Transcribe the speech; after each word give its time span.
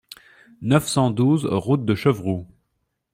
neuf 0.63 0.87
cent 0.87 1.11
douze 1.11 1.45
route 1.45 1.85
de 1.85 1.93
Chevroux 1.93 2.47